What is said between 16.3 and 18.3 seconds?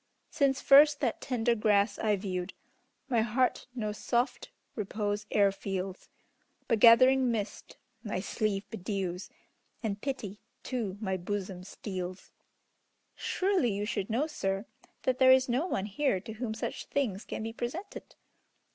whom such things can be presented!"